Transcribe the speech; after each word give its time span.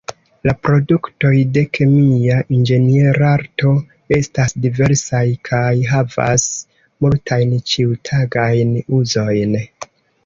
La 0.47 0.53
produktoj 0.67 1.33
de 1.57 1.61
kemia 1.77 2.37
inĝenierarto 2.59 3.73
estas 4.17 4.57
diversaj 4.65 5.23
kaj 5.51 5.71
havas 5.91 6.49
multajn 7.07 7.55
ĉiutagajn 7.75 8.77
uzojn. 9.03 9.59